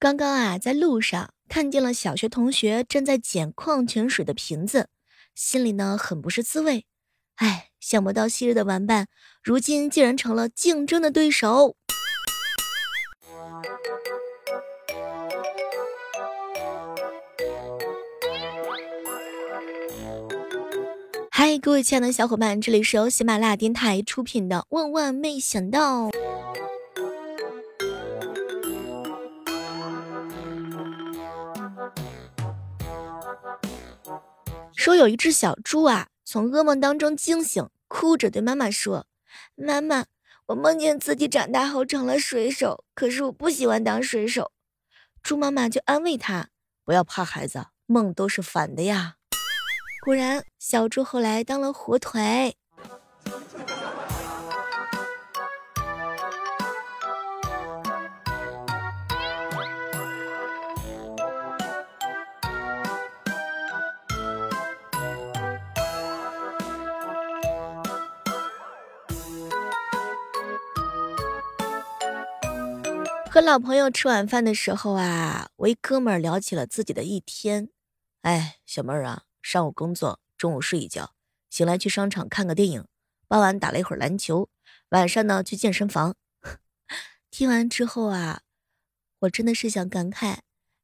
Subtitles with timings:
[0.00, 4.88] 刚刚啊，在路上看见了小学同学正在捡矿泉水的瓶子，
[5.34, 6.86] 心里呢很不是滋味。
[7.36, 9.08] 哎，想不到昔日的玩伴，
[9.42, 11.76] 如今竟然成了竞争的对手。
[21.30, 26.06] 嗨，各位亲爱的小伙伴，这里是由喜马拉雅电台出品的《万万没想到》。
[34.80, 39.06] 说有一只小猪啊，从噩梦当中惊醒，哭着对妈妈说
[39.54, 40.06] ：“妈妈，
[40.46, 44.52] 我梦见自己长大后成了水手，可是我不喜欢当水手。”
[45.22, 46.48] 猪妈妈就安慰他
[46.82, 49.16] ：“不要怕，孩子，梦都是反的呀。”
[50.02, 52.56] 果然，小猪后来当了火腿。
[73.32, 77.68] 和老朋友吃晚饭的时候啊，我一哥们儿聊起了自己的一天。
[78.22, 79.22] 哎，小妹儿啊。
[79.40, 81.14] 上午工作，中午睡一觉，
[81.48, 82.84] 醒来去商场看个电影，
[83.28, 84.48] 傍晚打了一会儿篮球，
[84.88, 86.16] 晚上呢去健身房。
[87.30, 88.40] 听完之后啊，
[89.20, 90.38] 我真的是想感慨，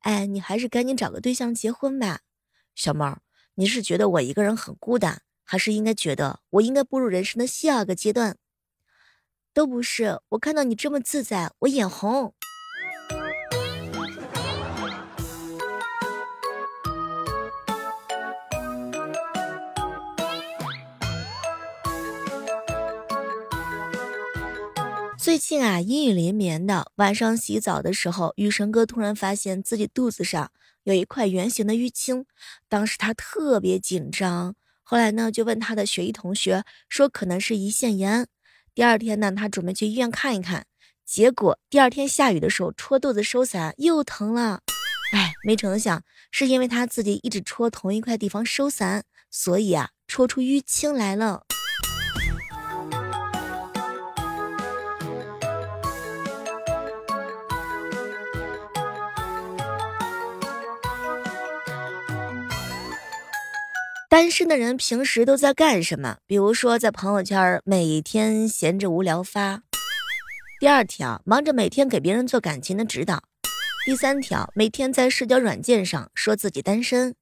[0.00, 2.22] 哎，你还是赶紧找个对象结婚吧。
[2.74, 3.20] 小猫，
[3.54, 8.36] 你是觉得我一个人很孤单，还是应该觉得我应该步入人生的下个阶段？
[9.54, 12.32] 都不是，我看到你这么自在，我眼红。
[25.18, 30.50] 最近啊，阴雨连绵的晚上洗澡的时候，雨神哥突然发现自己肚子上
[30.84, 32.24] 有一块圆形的淤青，
[32.70, 34.54] 当时他特别紧张。
[34.82, 38.26] 后来呢，就问他的学医同学，说可能是胰腺炎。
[38.74, 40.64] 第二天呢，他准备去医院看一看，
[41.04, 44.60] 结果第二天下雨的时候戳肚子收伞又疼了。
[45.12, 51.44] 哎，没成想是因为他自己一直戳同一块地方收伞，所以啊，戳出淤青来了。
[64.12, 66.18] 单身的人平时都在干什么？
[66.26, 69.62] 比如说在朋友圈每天闲着无聊发。
[70.60, 73.22] 第二条，忙着每天给别人做感情的指导。
[73.86, 77.14] 第三条，每天在社交软件上说自己单身。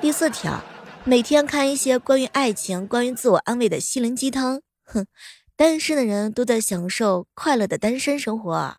[0.00, 0.60] 第四条，
[1.04, 4.60] 每天看一些关于爱情、关于自我安慰的心灵鸡汤。
[4.82, 5.06] 哼，
[5.54, 8.76] 单身的人都在享受快乐的单身生活。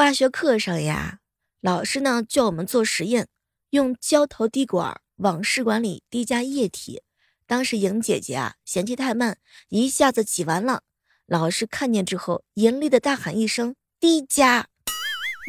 [0.00, 1.18] 化学课上呀，
[1.60, 3.28] 老师呢叫我们做实验，
[3.68, 7.02] 用胶头滴管往试管里滴加液体。
[7.46, 9.36] 当时莹姐姐啊嫌弃太慢，
[9.68, 10.84] 一下子挤完了。
[11.26, 14.68] 老师看见之后，严厉的大喊一声：“滴加！”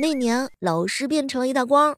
[0.04, 1.98] 那年老师变成了一道光。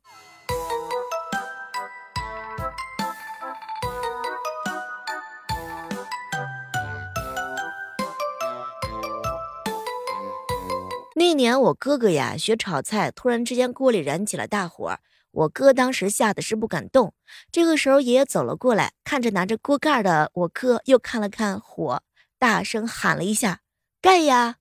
[11.15, 14.97] 那年我哥哥呀学炒菜，突然之间锅里燃起了大火，
[15.31, 17.13] 我哥当时吓得是不敢动。
[17.51, 22.01] 这个时候爷爷走了过来，看着拿着锅盖的我哥，又看了看火，
[22.39, 23.59] 大声喊了一下
[24.01, 24.55] ：“盖呀！”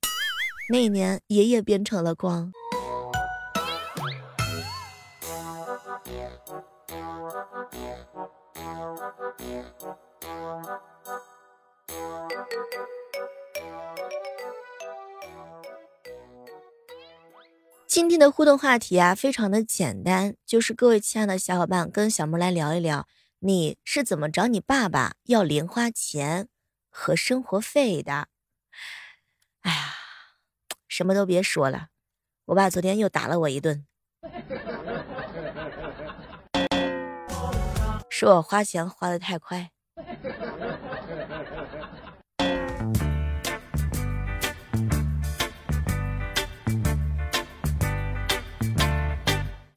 [0.70, 2.52] 那年爷爷变成了光。
[17.94, 23.06] 今天的互动话题啊，非常的简单，就是各位亲爱的小伙伴跟小妹来聊一聊，
[23.40, 26.48] 你是怎么找你爸爸要零花钱
[26.88, 28.28] 和生活费的？
[29.60, 29.92] 哎呀，
[30.88, 31.88] 什么都别说了，
[32.46, 33.86] 我爸昨天又打了我一顿，
[38.08, 39.70] 说我花钱花的太快。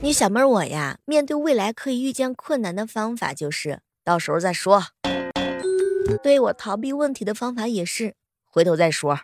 [0.05, 4.83] 你小妹儿我呀面对未来可以遇见困难的方法就是到时候再说。
[6.21, 8.13] 对我逃避问题的方法也是
[8.45, 9.21] 回头再说。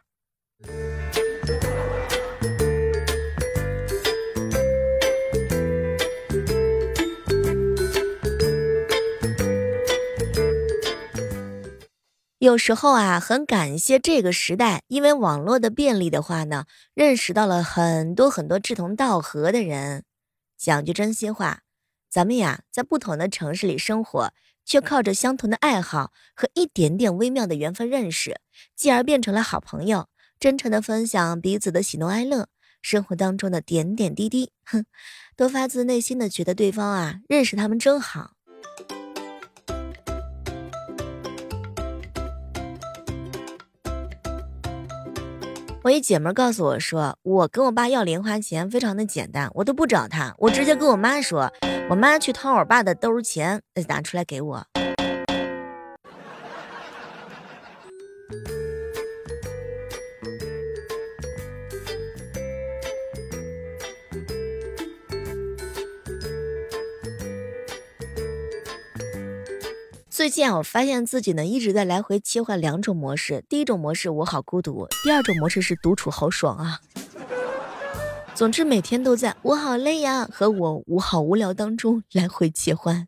[12.40, 20.06] 有时候啊很感谢这个时代因为网络的便利的话呢认识到了很多很多志同道合的人。
[20.62, 21.64] 讲句真心话，
[22.08, 24.32] 咱们呀，在不同的城市里生活，
[24.64, 28.40] 却靠着相同的爱好和一点点微妙的缘分认识，
[28.76, 30.08] 继而变成了好朋友，
[30.40, 32.48] 真诚的分享彼此的喜怒哀乐，
[32.80, 34.86] 生活当中的点点滴滴，哼，
[35.36, 38.36] 都发自内心的觉得对方啊，认识他们真好。
[45.84, 51.52] 我一姐们告诉我说，我跟我爸要零花钱非常的简单，我都不找他，我直接跟我妈说，
[51.90, 54.64] 我妈去掏我爸的兜钱，拿出来给我。
[70.22, 73.44] 最近啊，我发现自己呢一直在来回切换两种模式。
[73.50, 76.80] 第一种模式我好孤独，第二种模式是独处好爽啊。
[78.36, 83.08] 总之每天都在我好累呀和我我好无聊当中来回切换。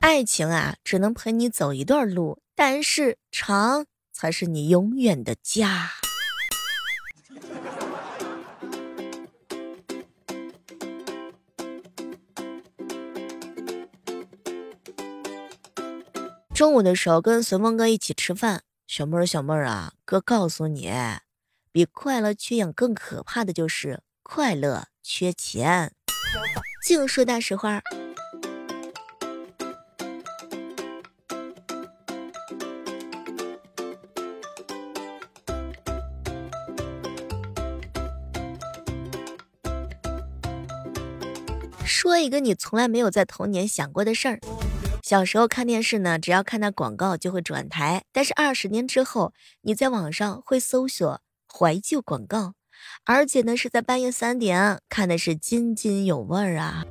[0.00, 2.38] 爱情啊，只能陪你走一段路。
[2.54, 5.90] 但是长才是你永远的家。
[16.54, 20.92] 中午的时候跟随风哥一起吃饭，小妹儿小妹儿啊，哥告诉你，
[21.72, 25.92] 比快乐缺氧更可怕的就是快乐缺钱。
[26.86, 27.82] 净说大实话。
[42.14, 44.38] 说一个你从来没有在童年想过的事儿。
[45.02, 49.32] 小时候看电视呢，只要看到广告就会转台，但是二十年之后，
[49.62, 51.20] 你在网上会搜索
[51.52, 52.54] 怀旧广告，
[53.04, 56.84] 而且呢是在半夜三点看的是津津有味儿啊。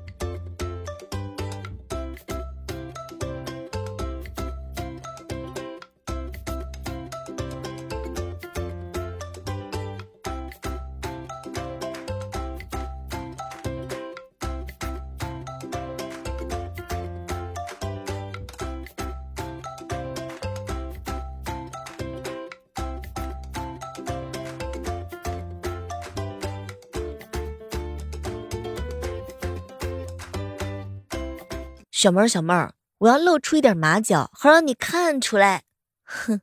[32.04, 35.64] 小妹儿，小妹儿，我要露出一点马脚，好让你看出来。
[36.04, 36.42] 哼，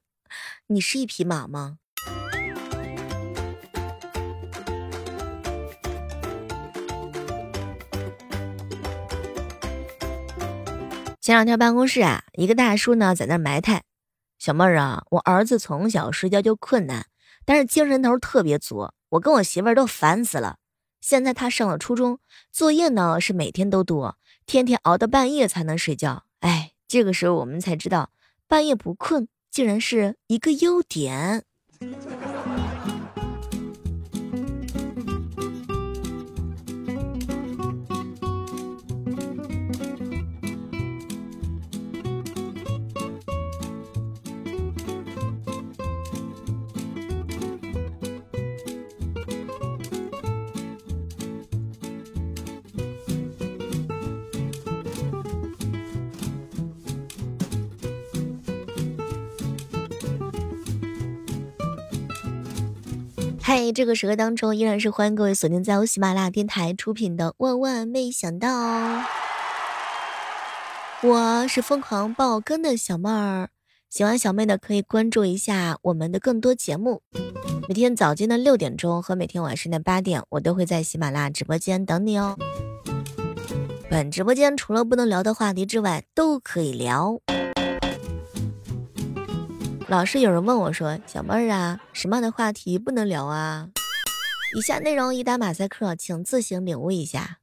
[0.68, 1.76] 你是一匹马吗？
[11.20, 13.82] 前两天办公室啊，一个大叔呢在那埋汰
[14.38, 17.04] 小妹儿啊，我儿子从小睡觉就困难，
[17.44, 20.56] 但是精神头特别足，我跟我媳妇儿都烦死了。
[21.02, 22.18] 现在他上了初中，
[22.50, 24.16] 作业呢是每天都多。
[24.50, 28.10] 天天熬到半夜才能睡觉，哎，这个时候我们才知道，
[28.48, 31.44] 半夜不困竟然是一个优点。
[63.42, 68.48] 嗨，这个时刻当中依然是欢迎各位锁定在由喜马拉雅电台出品的《万万没想到》，
[71.02, 73.48] 我是疯狂爆更的小妹儿，
[73.88, 77.02] 喜欢小妹的可以关注一下我们的更多节目，
[77.66, 82.36] 每天早间的六点钟和每天晚上的八点，我都会在喜马拉雅直播间等你哦。
[83.88, 87.18] 本直播间除了不能聊的话题之外，都可以聊。
[89.90, 93.66] 老是有人问我说：“小妹儿啊，什么样的话题不能聊啊？”
[94.56, 97.38] 以下内容已打马赛克，请自行领悟一下。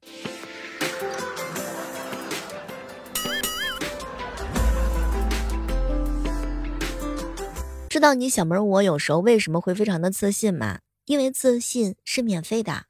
[7.89, 10.80] 知道你小妹儿我有时候为什么会非常的自信吗？
[11.04, 12.86] 因为自信是免费的。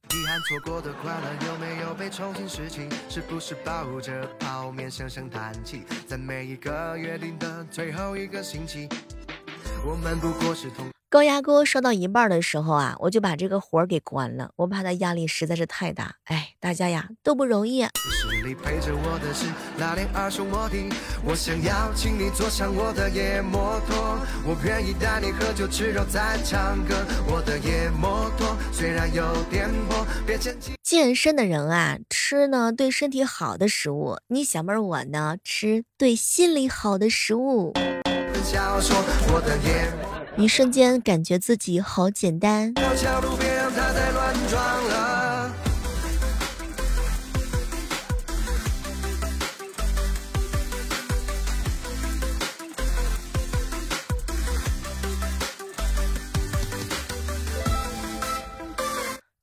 [9.85, 16.15] 我们不过是同高压锅烧到一半的时候啊，我就把这个火给关了，我怕它压力实在是太大。
[16.25, 17.87] 哎，大家呀都不容易。
[30.83, 37.73] 健身的人啊，吃呢对身体好的食物；你小妹儿我呢，吃对心理好的食物。
[40.37, 42.73] 一瞬间感觉自己好简单。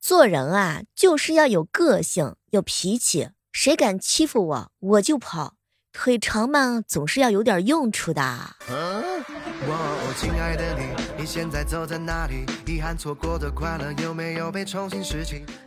[0.01, 3.31] 做人啊，就是要有个性，有脾气。
[3.53, 5.55] 谁敢欺负我，我就跑。
[5.95, 8.57] 腿长嘛，总是要有点用处的。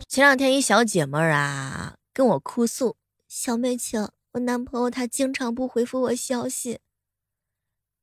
[0.06, 6.80] 前两天一小姐妹儿啊跟我哭诉，小妹情，我男朋友他经常不回复我消息。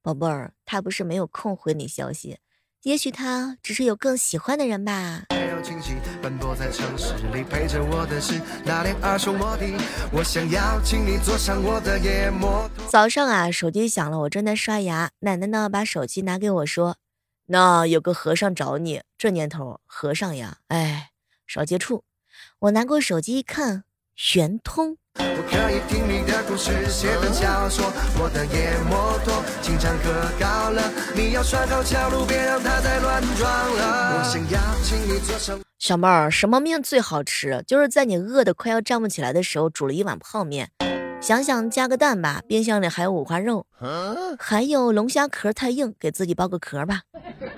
[0.01, 2.39] 宝贝儿，他不是没有空回你消息。
[2.81, 5.25] 也许他只是有更喜欢的人吧。
[5.65, 9.65] 清晰，奔波在城市里，陪着我的是那辆二手摩的。
[10.11, 16.97] 我想要请你坐上我的夜摩托早上啊，手机响了，我正在刷牙，奶奶呢把手机拿给我说
[17.49, 21.09] ：“那有个和尚找你。”这年头，和尚呀，哎，
[21.47, 22.03] 少接触。
[22.59, 23.85] 我拿过手机一看，
[24.35, 24.97] 圆通。
[25.17, 27.91] 我可以听你的故事，写本小说。
[28.19, 34.17] 我的夜摩托经常可高了，你要拴好桥路，别让它再乱撞了。
[34.17, 35.59] 我想要请你坐上。
[35.79, 37.63] 小妹儿，什么面最好吃？
[37.67, 40.69] 就是在你饿得快要站不起来的时候，煮了一碗泡面。
[41.21, 43.65] 想想加个蛋吧，冰箱里还有五花肉，
[44.37, 47.01] 还有龙虾壳太硬，给自己包个壳吧。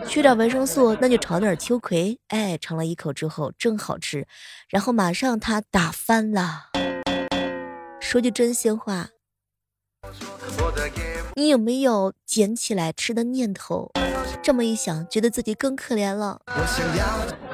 [0.07, 2.17] 缺点维生素，那就炒点秋葵。
[2.29, 4.25] 哎，尝了一口之后真好吃，
[4.69, 6.69] 然后马上它打翻了。
[8.09, 9.09] 说句真心话，
[11.35, 13.91] 你有没有捡起来吃的念头？
[14.41, 16.39] 这么一想，觉得自己更可怜了。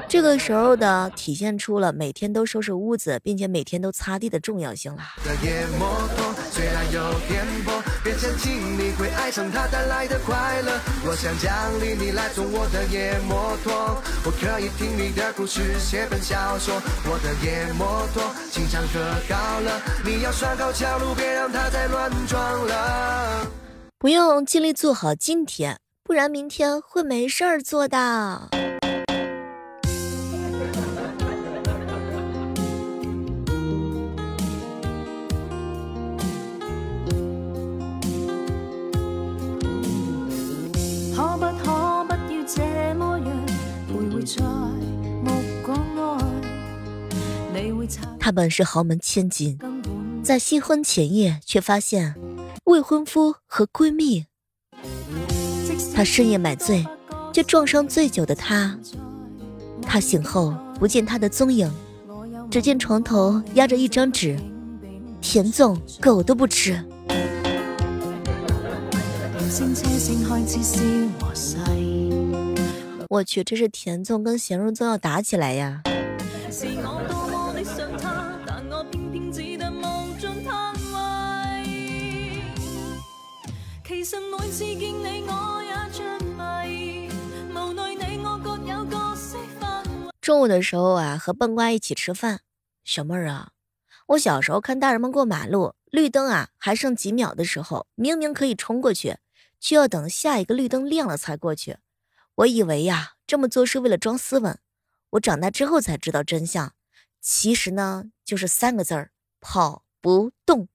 [0.08, 5.02] 这个时候的体现出了每天都收拾屋子，并且每天都擦地的重要性了。
[8.04, 9.66] 别担心，你会爱上它
[26.06, 28.50] 不然明天会没事儿做的。
[48.20, 49.58] 她本是豪门千金，
[50.22, 52.14] 在新婚前夜却发现
[52.64, 54.26] 未婚夫和闺蜜。
[55.94, 56.84] 她深夜买醉，
[57.32, 58.76] 却撞伤醉酒的他。
[59.86, 61.70] 他醒后不见他的踪影，
[62.50, 64.36] 只见床头压着一张纸：
[65.20, 66.84] 田总，狗都不吃。
[73.08, 75.82] 我去，这是田纵跟咸肉粽要打起来呀！
[90.24, 92.40] 中午的时候啊，和笨瓜一起吃饭。
[92.82, 93.50] 小妹儿啊，
[94.06, 99.18] 我小时候看大人们过马路，绿灯啊还剩几秒的时候，明明可以冲过去，
[99.60, 101.76] 却要等下一个绿灯亮了才过去。
[102.36, 104.58] 我以为呀，这么做是为了装斯文。
[105.10, 106.72] 我长大之后才知道真相，
[107.20, 109.10] 其实呢，就是三个字儿：
[109.42, 110.68] 跑不动。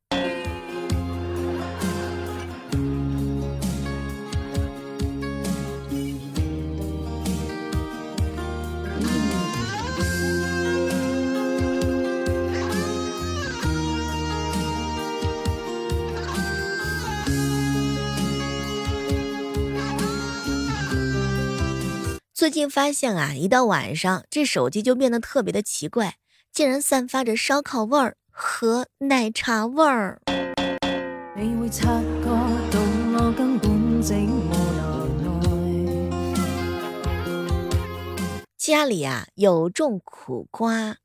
[22.40, 26.16] 最近发现啊，一到晚上，这手机就变得特别的奇怪，
[26.54, 30.22] 竟然散发着烧烤味儿和奶茶味儿。
[38.58, 40.96] 家里啊有种苦瓜，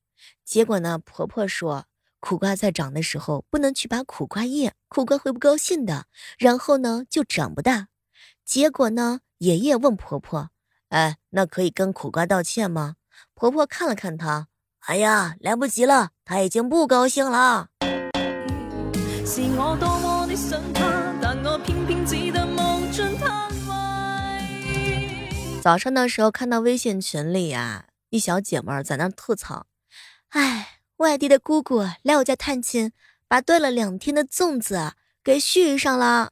[0.45, 1.87] 结果呢，婆婆说
[2.21, 6.05] 苦瓜在长的时候不能去拔苦瓜叶，苦瓜会不高兴的，
[6.39, 7.89] 然后呢就长不大。
[8.45, 10.51] 结果呢，爷爷问婆婆。
[10.95, 12.95] 哎，那可以跟苦瓜道歉吗？
[13.35, 14.47] 婆婆看了看她，
[14.87, 17.67] 哎呀，来不及了，她已经不高兴了。
[25.61, 29.67] 早上的时候看到微信群里呀，一小姐妹在那吐槽，
[30.29, 32.93] 哎，外地的姑姑来我家探亲，
[33.27, 34.93] 把炖了两天的粽子
[35.25, 36.31] 给续上了。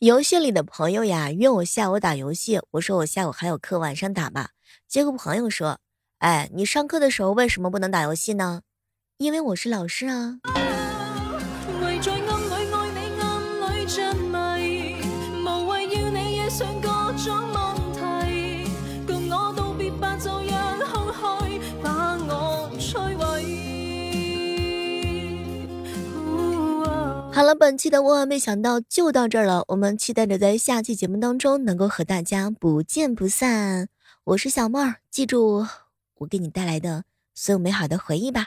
[0.00, 2.60] 游戏里的朋友呀，约我下午打游戏。
[2.72, 4.50] 我说我下午还有课，晚上打吧。
[4.86, 5.78] 结果朋友说
[6.20, 8.60] ：“哎，你上课的时候为什么不能打游戏呢？”
[9.16, 10.38] 因为我是老师啊。
[27.38, 29.64] 好了，本期的万万没想到就到这儿了。
[29.68, 33.86] 我们期待着在下期节目当中能够和大家不见不散。
[34.24, 35.64] 我是小妹儿，记住
[36.16, 37.04] 我给你带来的
[37.36, 38.46] 所有美好的回忆吧。